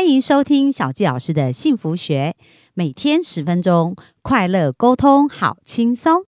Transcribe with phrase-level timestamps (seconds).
[0.00, 2.34] 欢迎收听小纪老师的幸福学，
[2.72, 6.22] 每天十分钟，快乐沟通，好轻松。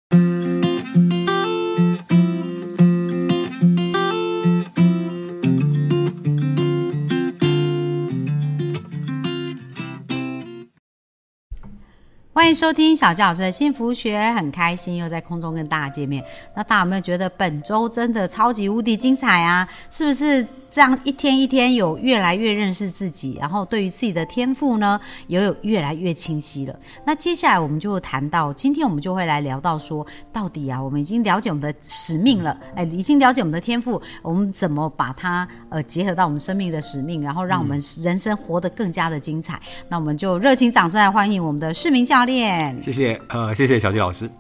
[12.35, 16.23] 欢迎收听小纪老师的幸福学，很开心又在空中跟大家见面。
[16.55, 19.67] 那大家有没有觉得本周真的超级无敌精彩啊？
[19.89, 26.75] 是不是这样一天一天有越来越认识自己，然后对于自己的天赋呢，也有越来越清晰了？
[27.05, 39.61] 那接下来我们就谈到，今天我们就会来聊到说，到底啊，我们已经了解我们的使命了， 哎，已经了解我们的天赋，我们怎么把它呃结合到我们生命的使命，然后让我们人生活得更加的精彩？
[39.91, 42.83] 那我们就热情掌声来欢迎我们的市民教练。
[42.83, 44.31] 谢谢，呃，谢谢小纪老师。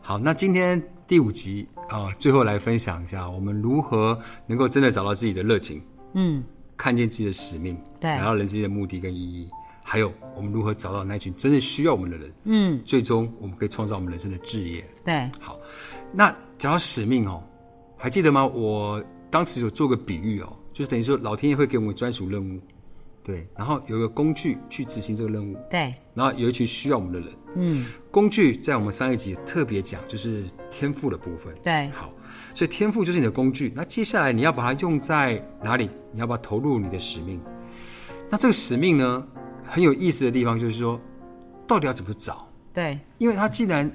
[0.00, 5.80] 好，那今天第五集啊、最后来分享一下我们如何能够真的找到自己的热情，
[6.14, 6.42] 嗯，
[6.76, 9.48] 看见自己的使命，对达到人生的目的跟意义，
[9.82, 14.84] 还有我们如何找到那群真正需要我们的人，嗯，最终我们可以创造我们人生的志业。
[15.04, 15.58] 对，好，
[16.12, 17.42] 那讲到使命哦，
[17.96, 18.46] 还记得吗？
[18.46, 22.60] 我当时有做个比喻哦，就是等于说老天爷会给我们专属任务，
[23.24, 27.28] 对，然后有一个工具去执行这个任务，对，然后有一群需要我们的人。
[27.56, 31.54] 嗯，工具在我们上一集特别讲，就是天赋的部分。
[31.62, 32.12] 对，好，
[32.54, 33.72] 所以天赋就是你的工具。
[33.74, 35.88] 那接下来你要把它用在哪里？
[36.12, 37.40] 你要把它投入你的使命。
[38.28, 39.26] 那这个使命呢，
[39.64, 41.00] 很有意思的地方就是说，
[41.66, 42.46] 到底要怎么找？
[42.74, 43.90] 对，因为它既然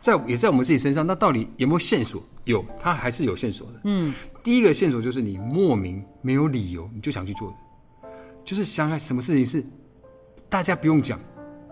[0.00, 2.22] 在也在我们自己身上，那到底有没有线索？
[2.44, 3.80] 有，它还是有线索的。
[3.84, 4.12] 嗯，
[4.42, 7.56] 第一个线索就是你莫名没有理由你就想去做的，
[8.44, 9.64] 就是想想什么事情是
[10.48, 11.18] 大家不用讲，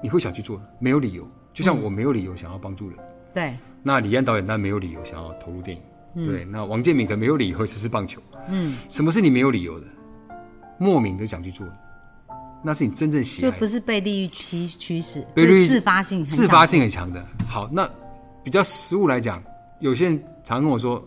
[0.02, 1.28] 你会想去做的，没有理由。
[1.52, 2.98] 就像我没有理由想要帮助人，
[3.34, 6.46] 对，那李安导演当然没有理由想要投入电影，对。
[6.46, 9.86] 那王建民可能没有理由就是棒球，嗯，什么是你没有理由的，
[10.78, 11.78] 莫名的想去做的，
[12.64, 17.22] 那是你真正喜爱的就不是被利益驱驱使，被利益就是自发性自发性很强的。
[17.46, 17.86] 好，那
[18.42, 19.42] 比较实物来讲，
[19.78, 21.06] 有些人常跟我说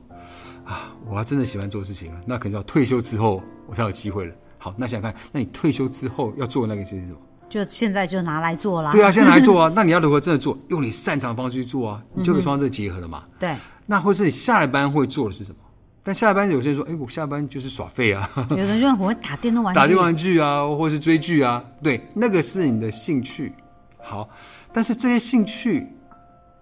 [0.64, 4.36] 啊，我要真的喜欢做事情啊，那可能要退休之后我才有机会了。
[4.66, 7.20] 好，那想想看，那你退休之后要做的那个事情是什么？
[7.48, 8.92] 就现在就拿来做啦。
[8.92, 9.72] 对啊，现在来做啊。
[9.76, 10.58] 那你要如何真的做？
[10.70, 13.26] 用你擅长的方式去做啊，你就可以创造这个结合了嘛。
[13.38, 13.56] 对，
[13.86, 15.58] 那或是你下了班会做的是什么？
[16.02, 23.54] 但下了班有些人说，哎，我下班就是耍废啊，有的人就很会打电动玩具， 打电玩具啊，或是追剧啊，对，那个是你的兴趣。
[24.02, 24.28] 好，
[24.74, 25.88] 但是这些兴趣，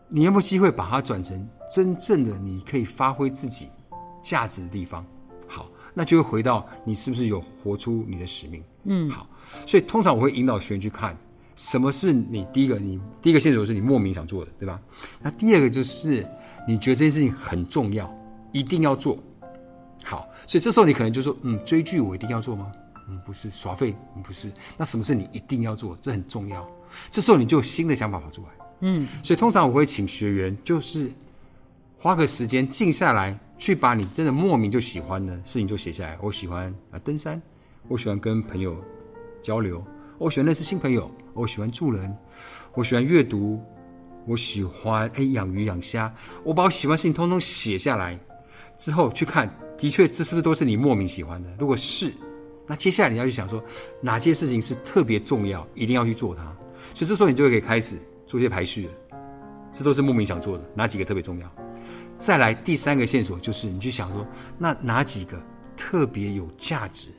[0.10, 3.70] 你有没有机会把它转成真正的你可以发挥自己
[4.22, 5.06] 价值的地方？
[5.94, 8.64] 好，那就会回到你是不是有活出你的使命？
[8.86, 9.28] 嗯，好，
[9.66, 11.16] 所以通常我会引导学员去看
[11.56, 14.80] 什么是你第一个，你第一个线索是你莫名想做的，对吧？
[15.22, 16.26] 那第二个就是
[16.68, 18.12] 你觉得这件事情很重要，
[18.52, 19.18] 一定要做。
[20.04, 22.72] 好，所以这时候你可能就说，嗯，追剧我一定要做吗？
[23.10, 24.52] 嗯，不是，耍废，嗯，不是。
[24.78, 25.98] 那什么是你一定要做？
[26.02, 26.68] 这很重要。
[27.12, 28.48] 这时候你就有新的想法跑出来。
[28.82, 31.12] 嗯，所以通常我会请学员就是
[32.00, 36.18] 花个时间静下来，去把你真的莫名就喜欢的事情就写下来。
[36.22, 37.42] 我喜欢啊登山，
[37.88, 38.76] 我喜欢跟朋友
[39.42, 39.84] 交流，
[40.18, 42.16] 我喜欢认识新朋友，我喜欢助人，
[42.74, 43.62] 我喜欢阅读，
[44.26, 46.14] 我喜欢哎养鱼养虾。
[46.44, 48.20] 我把我喜欢事情通通写下来
[48.78, 51.50] 之后去看，的确这是不是都是你莫名喜欢的？
[51.60, 52.12] 如果是，
[52.68, 53.64] 那接下来你要去想说
[54.02, 56.44] 哪些事情是特别重要，一定要去做它。
[56.94, 57.98] 所以这时候你就可以开始
[58.28, 58.94] 做一些排序了。
[59.72, 61.63] 这都是莫名想做的，哪几个特别重要？
[62.18, 64.26] 再来第三个线索就是你去想说，
[64.58, 65.42] 那哪几个
[65.76, 67.10] 特别有价值？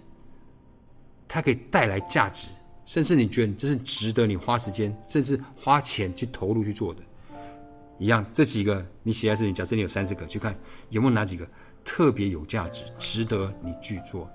[1.29, 2.49] 它可以带来价值，
[2.87, 7.01] 甚至你觉得这是值得你花时间，甚至花钱去投入去做的。
[7.99, 10.57] 一样，这几个你写在这里，假设你有三十个，去看
[10.91, 11.47] 有没有哪几个
[11.85, 14.31] 特别有价值，值得你去做。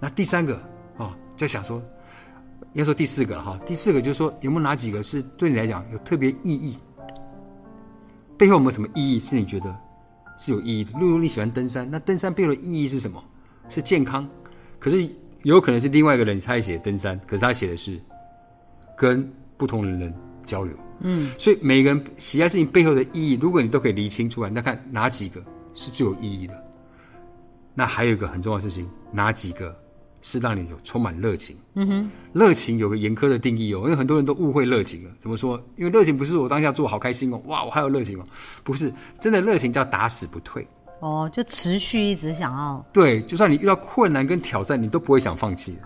[0.00, 0.56] 那第三个
[0.96, 1.82] 啊、哦，在想说，
[2.72, 6.76] 要说第四个了哈，第四个就是说有没有哪几个是对你来讲有特别意义？
[8.42, 9.72] 背后有没有什么意义是你觉得
[10.36, 10.90] 是有意义的？
[10.98, 13.22] 例如你喜欢登山，那登山背后的意义是什么？
[13.68, 14.28] 是健康，
[14.80, 15.08] 可是
[15.44, 18.00] 有可能是另外一个人他也写登山，可是他写的是
[18.98, 20.12] 跟不同的人
[20.44, 20.74] 交流。
[21.02, 25.40] 嗯，所以每个人喜爱事情背后的意义，如果你都可以厘清出来，那看哪几个
[25.72, 26.64] 是最有意义的。
[27.74, 29.72] 那还有一个很重要的事情，哪几个
[30.22, 31.54] 是让你有充满热情？
[31.74, 35.10] 嗯哼，热情有个严苛的定义哦，因为很多人都误会热情了。
[35.18, 35.62] 怎么说？
[35.76, 38.24] 因为热情不是我当下做好开心哦，哇，我还有热情哦，
[38.64, 38.90] 不是
[39.20, 40.66] 真的热情叫打死不退。
[41.00, 45.80] 哦，就持续一直想要，对，就算你遇到困难跟挑战，你都不会想放弃的。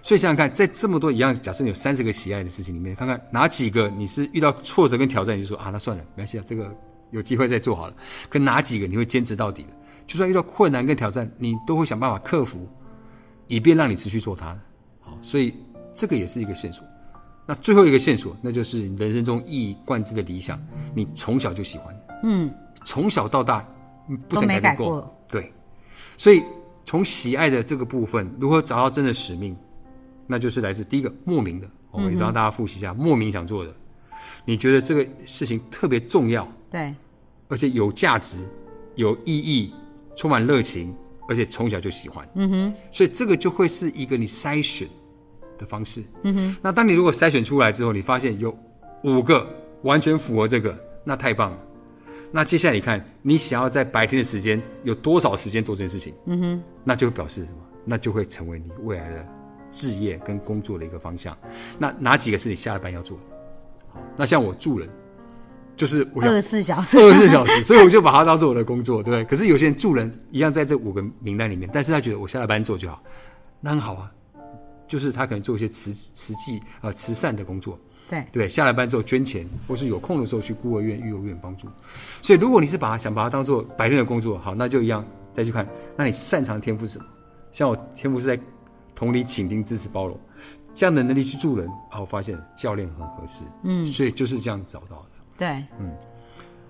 [0.00, 6.70] 所以想想看，在这么多一样，假设你有三十个喜爱的事情里面，看看哪几个你是遇到挫折跟挑战，你就说啊，那算了，没关系啊，这个
[7.10, 7.94] 有机会再做好了。
[8.28, 9.70] 可哪几个你会坚持到底的？
[10.06, 12.68] 就算遇到困难跟挑战，你都会想办法克服，
[13.46, 14.58] 以便让你持续做它。
[15.00, 15.54] 好，所以
[15.94, 16.84] 这个也是一个线索。
[17.46, 20.58] 那最后一个线索，那就是你人生中一以贯之的理想，
[20.94, 22.50] 你从小就喜欢，嗯，
[22.86, 23.62] 从小到大
[24.08, 25.14] 嗯不曾改变过。
[25.28, 25.52] 对，
[26.16, 26.42] 所以
[26.86, 29.54] 从喜爱的这个部分，如何找到真的使命，
[30.26, 33.74] 那就是来自第一个莫名的，我嗯们让大家复习一下，莫名想做的，
[34.46, 36.94] 你觉得这个事情特别重要，对，
[37.48, 38.42] 而且有价值、
[38.94, 39.70] 有意义、
[40.16, 40.94] 充满热情，
[41.28, 42.28] 而且从小就喜欢。
[42.34, 44.86] 嗯哼，所以这个就会是一个你筛选
[45.58, 46.02] 的方式。
[46.22, 48.56] 嗯哼，那当你如果筛选出来之后，你发现有
[49.02, 49.46] 五个
[49.82, 51.58] 完全符合这个，那太棒了。
[52.30, 56.12] 那接下来你看，你想要在白天的时间有多少时间做这件事情？
[56.26, 57.58] 嗯哼，那就表示什么？
[57.84, 59.26] 那就会成为你未来的
[59.70, 61.36] 置业跟工作的一个方向。
[61.78, 63.22] 那哪几个是你下了班要做的？
[63.92, 64.88] 好那像我助人，
[65.76, 69.24] 就是二十四小时， 二十四小时，所以我就把它当做我的工作，对不对？
[69.24, 73.02] 可是有些人助人一样在这五个名单里面，但是他觉得我下了班做就好，
[73.60, 74.10] 那很好啊。
[74.86, 77.76] 就是他可能做一些慈慈济呃慈善的工作，
[78.08, 78.48] 对对？
[78.48, 81.66] 下了班之后捐钱，或是有空的时候去孤儿院、育幼院帮助。
[82.20, 85.66] 所以如果你是把它想把它当做白天的工作，好，那就一样再去看，
[85.96, 87.04] 那你擅长天赋是什么？
[87.50, 88.38] 像我天赋是在
[88.94, 90.20] 同理、倾听、支持、包容
[90.74, 95.13] 这样的能力去助人啊，我发现教练很合适，嗯，所以就是这样找到的。
[95.36, 96.13] 对，嗯。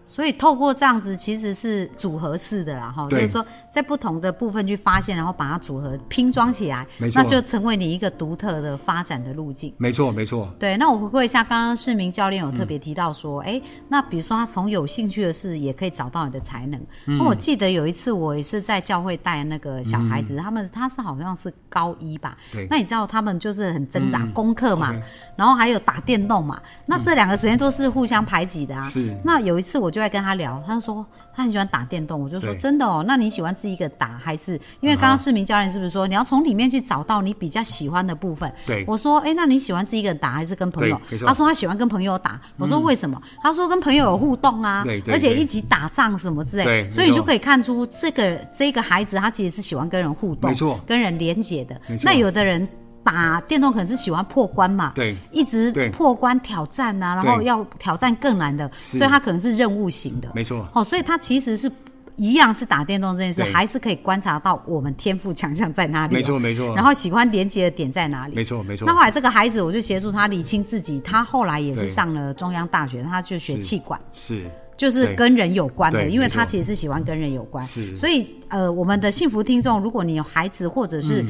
[0.07, 7.23] 所以透过这样子，其实是组合式的啦，哈，就是说在不同的部分去发现，然后把它组合拼装起来没，错。
[7.23, 9.73] 那就成为你一个独特的发展的路径。
[9.79, 16.81] 没错，没错，对，那我回顾一下，刚刚市民教练有特嗯别提到说，哎、那比如说他从有兴趣的事也可以找到你的才能。
[17.07, 17.19] 嗯。
[17.19, 22.65] 那、我记得有一次我也是在教会带那个小孩子，他们他是好像是高一吧，嗯对。
[22.65, 24.95] 嗯那你知道他们就是很挣扎、功课嘛
[25.37, 28.85] 然后还有打电动嘛，那这两个时间都是互相排挤的啊。
[28.85, 29.15] 是。
[29.25, 34.61] 那有一次我就在跟他聊，他就说他很喜欢打电动，我就说真的哦，那你喜欢自己一个打还是？
[34.81, 38.53] 因为刚刚市民教练是不是说你要从里面去找到你比较喜欢的部分？
[38.67, 42.41] 对我说哎、那你喜欢自己一个人打还是跟朋友他说他喜欢跟朋友打。
[42.59, 43.23] 我说为什么？
[43.41, 52.69] 他说跟朋友有互动啊，而且一起打仗什么之类对，所以你就可以看出这个这个孩子他其实是喜欢跟人互动，没错跟人连接的那有的人。
[53.05, 55.15] 打电动可能是喜欢破关嘛，对。
[55.31, 60.29] 一直破关挑战啊，然后要挑战更难的，所以他可能是任务型的。
[60.35, 61.71] 没错，哦，所以他其实是
[62.17, 63.53] 一样是打电动这件事，对。
[63.53, 66.17] 还是可以观察到我们天赋强项在哪里、哦。
[66.17, 66.75] 没错，没错。
[66.75, 68.35] 然后喜欢连接的点在哪里？
[68.35, 68.87] 没错，没错。
[68.87, 71.01] 那后来这个孩子，我就协助他理清自己。
[71.01, 74.51] 他后来也是上了中央大学，他就学是气管，是。
[74.77, 77.65] 就是跟人有关的，因为他其实是喜欢跟人有关。
[77.65, 77.95] 是。
[77.95, 81.29] 所以呃，我们的幸福听众，如果你有孩子或者是嗯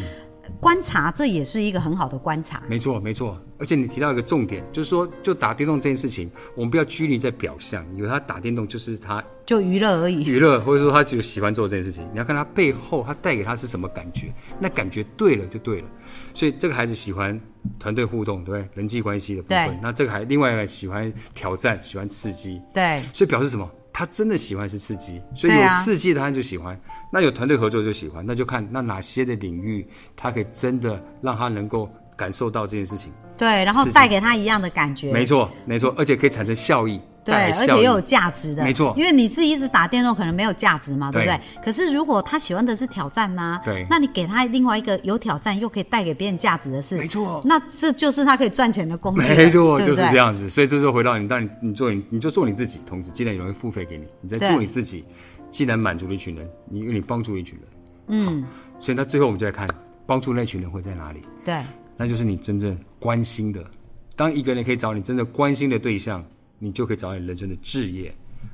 [0.61, 2.63] 观察，这也是一个很好的观察。
[2.69, 3.41] 没错，没错。
[3.59, 10.25] 而且你提到一个重点，就是说，就打电动这件事情，我们不要拘泥在表象，以为他打电动就是他就娱乐而已。
[10.25, 12.07] 娱乐，或者说他就喜欢做这件事情。
[12.13, 15.89] 你要看他背后，他带给他是什么感觉，那感觉对了就对了。
[16.35, 17.41] 所以这个孩子喜欢
[17.79, 18.69] 团队互动，对不对？
[18.75, 19.79] 人际关系的部分。
[19.81, 22.61] 那这个还另外一个喜欢挑战，喜欢刺激。
[22.75, 23.71] 对所以表示什么？
[23.97, 26.77] 他真的喜欢是刺激，所以有刺激的他就喜欢，
[27.13, 29.87] 那有团队合作就喜欢，那就看那哪些的领域，
[30.17, 33.13] 他可以真的让他能够感受到这件事情。
[33.39, 35.13] 对，然后带给他一样的感觉。
[35.13, 38.95] 没错，没错，而且可以产生效益，对，而且又有价值的，没错。
[38.97, 41.23] 因为你自己一直打电动，可能没有价值嘛，对。
[41.23, 41.37] 不对？
[41.37, 41.65] 对？
[41.65, 43.87] 可是如果他喜欢的是挑战呐、对。
[43.89, 47.41] 那你给他另外一个有挑战又可以带给别人价值的事，没错。
[47.45, 50.51] 那这就是他可以赚钱的工具，没错，就是这样子。
[50.51, 55.05] 所以这时候回到你，当你你做你你就做你自己，同时既然有人付费给你，你在做你自己，
[55.51, 57.69] 既然满足了一群人，你因为你帮助了一群人，
[58.09, 58.45] 嗯，
[58.79, 59.69] 所以那最后我们就来看
[60.07, 61.63] 帮助那群人会在哪里，对。
[61.97, 63.65] 那就是你真正关心的。
[64.17, 66.25] 当一个人可以找你真正关心的对象，
[66.65, 68.11] 你就可以找到你人生的置业，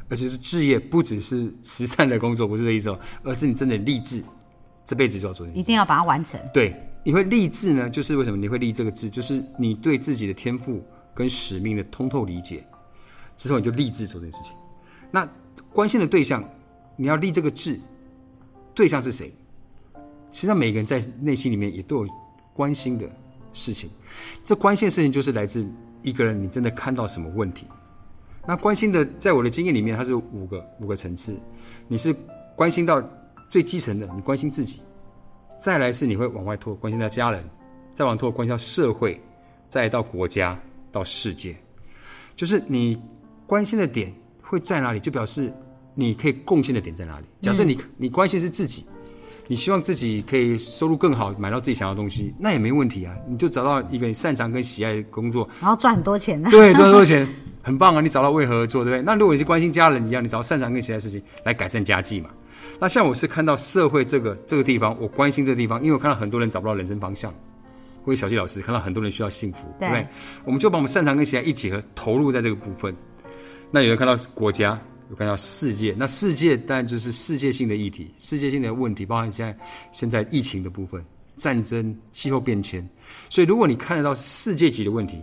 [0.09, 4.21] 而且是置业不只是慈善的工作，不是这意思哦，而是你真的立志，
[4.85, 6.41] 这辈子就要做一定要把它完成。
[6.53, 6.75] 对，
[7.05, 12.65] 你会立志呢，就是为什么你会立这个志，就是你对自己的天赋跟使命的通透理解，
[13.37, 14.57] 之后你就立志做这件事情。
[15.13, 15.29] 那
[15.73, 16.43] 关心的对象，
[16.97, 17.79] 你要立这个志，
[18.75, 19.33] 对象是谁？
[20.33, 22.13] 实际上每个人在内心里面也都有
[22.53, 23.09] 关心的
[23.53, 23.89] 事情，
[24.45, 25.65] 这关心的事情就是来自
[26.03, 27.67] 一个人你真的看到什么问题。
[28.51, 31.33] 那关心的，在我的经验里面，它是五个五个层次。
[31.87, 32.13] 你是
[32.57, 33.01] 关心到
[33.49, 34.81] 最基层的，你关心自己，
[35.57, 37.45] 再来是你会往外拓，关心到家人，
[37.95, 39.21] 再往拓关心到社会，
[39.69, 40.59] 再到国家，
[40.91, 41.55] 到世界。
[42.35, 43.01] 就是你
[43.47, 45.53] 关心的点会在哪里，就表示
[45.95, 47.27] 你可以贡献的点在哪里。
[47.43, 48.85] 假设你、你关心是自己，
[49.47, 53.15] 你希望自己可以收入更好，买到自己想要的东西，那也没问题啊。
[53.29, 56.51] 你就找到一个你擅长跟喜爱的工作，然后赚很多钱呢？
[56.51, 57.29] 对，赚很多钱，
[57.63, 58.01] 很棒啊！
[58.01, 59.03] 你找到为何而做，对不对？
[59.03, 62.31] 那如果你是关心家人一样，你找到擅长跟喜爱的事情来改善家计嘛。
[62.79, 67.33] 那像我是看到社会这个这个地方，我关心这个地方，因为我看到很多人找不到人生方向，
[68.05, 70.07] 或者小纪老师看到很多人需要幸福，对对不对？
[70.45, 72.95] 我们就把我们擅长跟其他一结合，投入在这个部分。
[73.71, 79.57] 那有人看到国家，有看到世界，那世界当然就是世界性的议题、世界性的问题，包含现在
[79.93, 81.05] 现在疫情的部分、
[81.37, 82.87] 战争、气候变迁。
[83.29, 85.23] 所以，如果你看得到世界级的问题，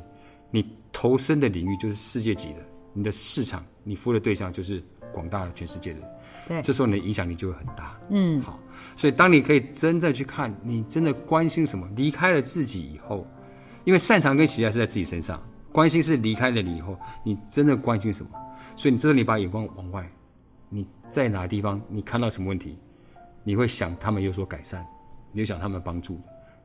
[0.51, 0.65] 你
[0.99, 6.09] 投身的领域就是世界级的，你的市场、你服务的对象就是广大的全世界的人。
[6.47, 7.95] 对这时候你的影响力就会很大。
[8.09, 8.59] 嗯，好，
[8.95, 13.27] 所以当你可以真正去看，你真的关心什么，离开了自己以后，
[13.83, 15.39] 因为擅长跟喜爱是在自己身上，
[15.71, 18.31] 关心是离开了你以后，你真的关心什么？
[18.75, 20.11] 所以你这时候你把眼光往外，
[20.67, 22.75] 你在哪个地方你看到什么问题，
[23.43, 24.83] 你会想他们有所改善，
[25.31, 26.19] 你会想他们帮助，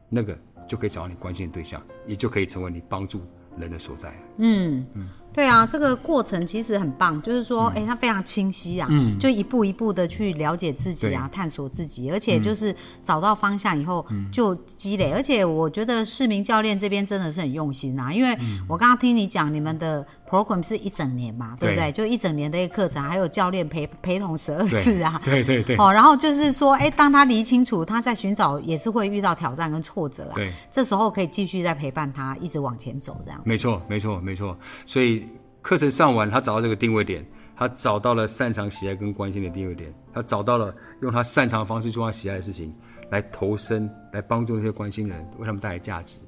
[0.08, 3.20] 那个就可以找到你关心的对象，也就可以成为你帮助
[3.58, 4.14] 人的所在。
[4.38, 4.86] 嗯，
[5.32, 18.36] 对啊，这个过程其实很棒，就是说，哎、他非常清晰啊，就一步一步的去了解自己啊，探索自己，而且就是找到方向以后就积累，而且我觉得市民教练这边真的是很用心啊，因为
[18.68, 21.90] 我刚刚听你讲你们的 program 是一整年嘛，对不对？
[21.90, 21.92] 对？
[21.92, 25.76] 就一整年的一个课程，还有教练陪陪同十二次啊，对对对。
[25.76, 33.40] 哦，然后就是说，哎，当他理清楚他在寻找也是会遇到挑战跟挫折啊，对，这时候可以继续再陪伴他，一直往前走，这样。
[33.44, 34.56] 没错，没错，没错。
[34.86, 35.21] 所以
[35.62, 37.24] 课程上完，他找到这个定位点，
[37.56, 42.74] 他找到了擅长喜爱跟关心的定位点，他找到了用他擅长的方式做他喜爱的事情，
[43.10, 46.18] 来投身，来帮助那些关心人，为他们带来价值。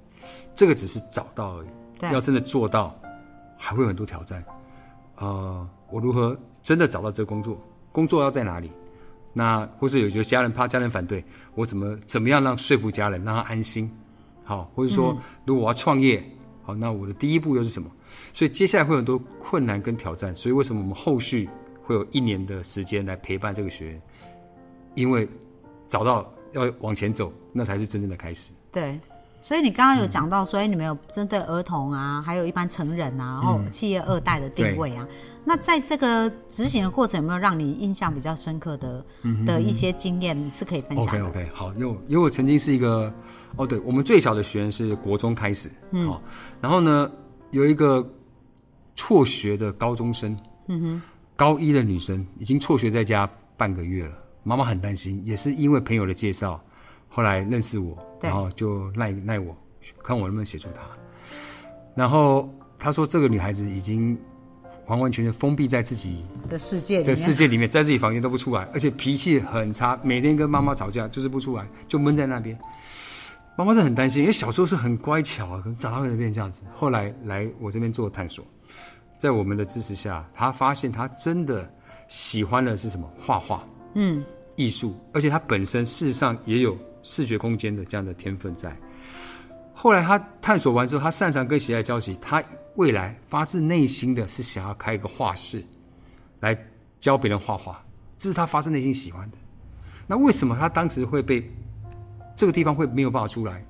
[0.55, 2.99] 这个只是找到而已，要真的做到，
[3.59, 4.43] 还会有很多挑战。
[5.17, 7.61] 呃，我如何真的找到这个工作？
[7.93, 8.71] 工作要在哪里？
[9.33, 11.25] 那或是有觉得家人怕家人反对，
[11.57, 13.91] 我怎么怎么样让说服家人，让他安心？
[14.45, 16.25] 好，或者说，如果我要创业，
[16.65, 17.91] 好，那我的第一步又是什么？
[18.33, 20.35] 所以接下来会有很多困难跟挑战。
[20.35, 21.49] 所以为什么我们后续
[21.83, 24.03] 会有一年的时间来陪伴这个学员？
[24.95, 25.29] 因为
[25.89, 28.53] 找到要往前走，那才是真正的开始。
[28.73, 28.99] 对，
[29.45, 35.07] 所以你刚刚有讲到，所以你们有针对儿童啊，还有一般成人啊，然后企业二代的定位啊。
[35.45, 39.05] 那在这个执行的过程，有没有让你印象比较深刻的、
[39.45, 43.13] 的一些经验是可以分享 OK？OK，好，因为我因为我曾经是一个，
[43.57, 46.23] 哦，对，我们最小的学员是国中开始，嗯，好，
[46.63, 47.11] 然后呢，
[47.51, 48.03] 有一个
[48.97, 50.35] 辍学的高中生，
[50.69, 51.03] 嗯哼，
[51.37, 56.59] 高一的女生已经辍学在家半个月了，妈妈很担心，也是因为朋友的介绍，
[57.15, 59.57] 后来认识我，然后就赖赖我，
[60.03, 60.81] 看我能不能协助她，
[61.95, 64.19] 然后他说这个女孩子已经
[64.87, 72.59] 完完全全封闭在自己的世界里在面，世界里面，在自己房间都不出来，而且脾气很差，每天跟妈妈吵架，就是不出来，就闷在那边。
[73.57, 76.63] 妈妈是很担心，因为小时候是很乖巧啊，可能长大会变成这样子。
[76.75, 78.45] 后来来我这边做探索，
[79.17, 81.73] 在我们的支持下，她发现她真的
[82.09, 83.09] 喜欢的是什么？
[83.23, 84.25] 画画，嗯，
[84.57, 88.77] 艺术，而且她本身事实上也有视觉空间的这样的天分在。
[89.73, 92.43] 后来他探索完之后，他擅长跟喜爱交集，他
[92.75, 95.65] 未来发自内心的是想要开一个画室，
[96.41, 96.59] 来
[96.99, 97.81] 教别人画画，
[98.19, 99.37] 这是他发自内心喜欢的。
[100.07, 101.49] 那为什么他当时会被
[102.35, 103.65] 这个地方会没有办法出来？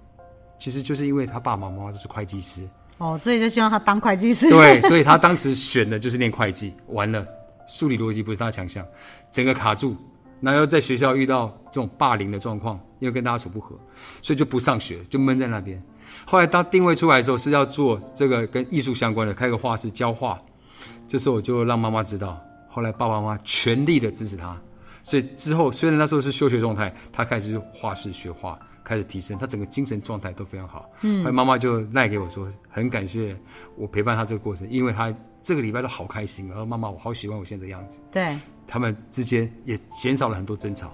[0.59, 2.67] 其实就是因为他爸爸妈妈都是会计师，
[2.99, 4.49] 哦，所以就希望他当会计师。
[4.49, 7.27] 对， 所以他当时选的就是念会计，完了，
[7.67, 8.87] 数理逻辑不是他的强项，
[9.33, 9.97] 整个卡住，
[10.45, 13.75] 然后又在学校遇到这种霸凌的状况，因为跟大家处不和，
[14.21, 15.83] 所以就不上学，就闷在那边。
[16.27, 20.39] 后来当定位出来之后，是要做这个跟艺术相关的，开个画室教画。
[21.09, 24.57] 这时候我就让妈妈知道，后来爸爸妈妈全力的支持他，
[25.03, 30.91] 所以之后虽然那时候是休学状态，他开始画室学画，开始提升，他整个精神状态都非常好。
[31.03, 33.37] 嗯，后来妈妈就赖给我说，很感谢
[33.77, 38.37] 我陪伴他这个过程，因为他这个礼拜都好开心，然后妈妈我好喜欢我现在的样子，对
[38.67, 40.93] 他们之间也减少了很多争吵。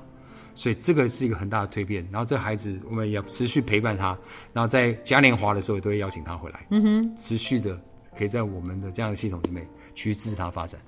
[0.52, 4.18] 所以这个是一个很大的蜕变，然后这孩子我们也要持续陪伴他，
[4.52, 7.80] 然后在嘉年华的时候也都会邀请他回来，嗯哼，持续的
[8.18, 10.78] 可以在我们的这样的系统里面去支持他发展。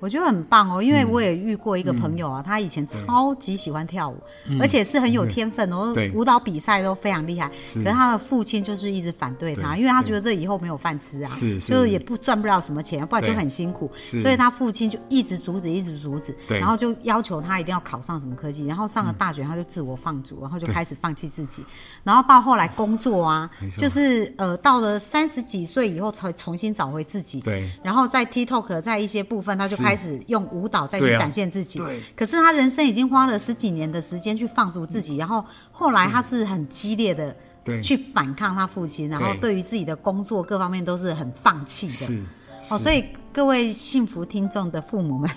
[0.00, 0.94] 我觉得很棒哦，因嗯。
[0.94, 4.16] 为我也遇过一个朋友啊，他以前超级喜欢跳舞，
[4.60, 7.48] 而且是很有天分哦舞蹈比赛都非常厉害。
[7.74, 11.30] 可是他的父亲就是一直反对他，对因为他觉得这以后没有饭吃啊，
[11.66, 13.90] 就是也不赚不了什么钱，不然就很辛苦。
[14.20, 21.64] 所以他父亲就一直阻止，一直阻止，然后就要求他一定要考上什么科技，然后上了大学他就自我放逐，然后就开始放弃自己，
[22.02, 27.40] 然后到后来工作啊就是呃到了三十几岁以后才重新找回自己。
[27.40, 27.70] 对。
[27.82, 31.78] 然后在 TikTok 在一些部分，他就是开始用舞蹈再去展现自己。
[31.78, 42.06] 对可是他人生已经花了十几年的时间去放逐自己，然后后来他是很激烈的对去反抗他父亲，然后对对于自己的工作各方面都是很放弃的。
[42.06, 42.22] 是
[42.70, 45.30] 哦，所以各位幸福听众的父母们，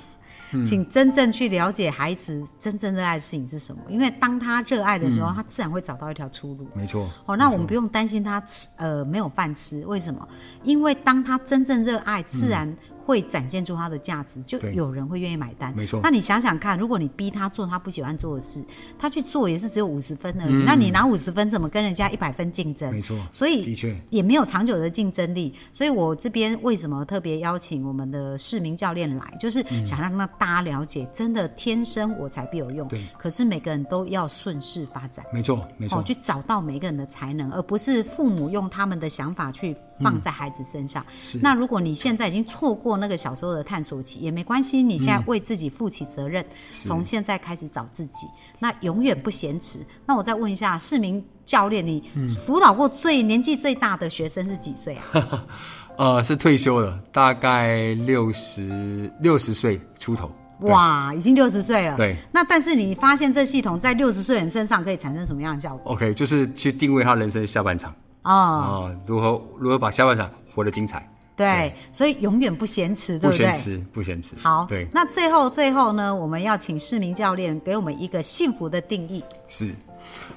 [0.65, 6.67] 请真正去了解孩子真正热爱的事情是什么，因为当他热爱的时候，他自然会找到一条出路。
[6.73, 7.09] 没错。
[7.25, 10.27] 哦，那我们不用担心他吃呃没有饭吃，为什么？
[10.63, 12.75] 因为当他真正热爱，自然。
[13.05, 15.73] 会展现出它的价值，就有人会愿意买单。
[15.75, 15.99] 没错。
[16.03, 18.63] 那你想想看，如果你逼他做他不喜欢做的事，
[18.97, 20.53] 他去做也是只有五十分而已。
[20.63, 22.91] 那你拿五十分怎么跟人家一百分竞争？
[22.91, 23.17] 没错。
[23.31, 25.53] 所以的确也没有长久的竞争力。
[25.73, 32.87] 所以我这边为什么特别邀请我们的市民教练来，就是想让大家了解，真的天生我才必有用。
[32.87, 33.01] 对。
[33.17, 35.25] 可是每个人都要顺势发展。
[35.33, 35.99] 没错，没错。
[35.99, 39.75] 哦，去找到每个人的才能，而不是父母用他们的想法去。
[40.01, 41.05] 放在孩子身上。
[41.21, 41.39] 是。
[41.41, 44.81] 那如果你现在已经错过那个小时候的探索期，也没关系。
[44.83, 48.27] 你现在为自己负起责任，从现在开始找自己，
[48.59, 49.79] 那永远不嫌迟。
[50.05, 52.03] 那我再问一下，市民教练，你
[52.45, 55.45] 辅导过最年纪最大的学生是几岁啊？
[55.97, 60.31] 呃，是退休了，大概六十六十岁出头。
[60.61, 61.97] 哇，已经六十岁了。
[61.97, 62.15] 对。
[62.31, 67.93] 那但是你发现这系统在六十岁人身上可以产生什么样的效果？OK，就是去定位他人生下半场。
[68.23, 71.07] 哦，如何如何把下半场活得精彩？
[71.35, 73.47] 对，所以永远不嫌迟，对不对？
[73.47, 74.35] 不嫌迟，不嫌迟。
[74.37, 74.87] 好，对。
[74.93, 79.23] 那最后最后呢，我们要请市民教练给我们一个幸福的定义。
[79.47, 79.73] 是，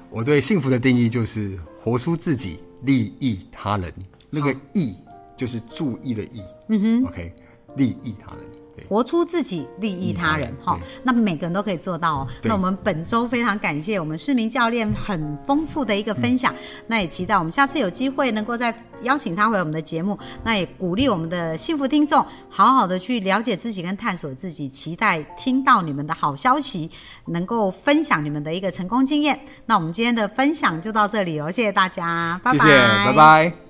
[0.08, 3.92] 我对幸福的定义就是活出自己，利益他人。
[4.30, 4.96] 那个“益”
[5.36, 6.42] 就是注意的“益”。
[6.68, 7.06] 嗯哼。
[7.08, 7.34] OK，
[7.76, 8.44] 利益他人。
[8.88, 12.28] 活出自己，利益他人，哈，那每个人都可以做到哦。
[12.42, 16.54] 那我们本周非常感谢我们市民教练很丰富的一个分享，
[16.86, 20.18] 那也期待我们下次有机会能够再邀请他回我们的节目。
[20.42, 26.90] 那也鼓励我们的幸福听众，好好的去了解自己跟探索自己，期待听到你们的好消息，
[27.26, 29.38] 能够分享你们的一个成功经验。
[29.66, 32.66] 那我们今天的分享就到这里哦，谢谢大家，拜拜，
[33.06, 33.63] 拜拜。